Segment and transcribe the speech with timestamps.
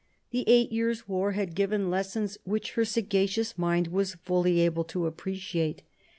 [0.31, 5.05] The eight years' war had given lessons which her sagacious mind was fully able to
[5.05, 5.83] appreciate.